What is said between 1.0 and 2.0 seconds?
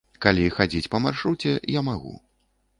маршруце, я